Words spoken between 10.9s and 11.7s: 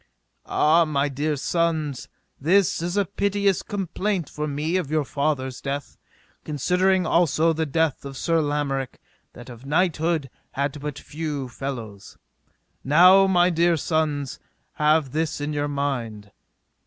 few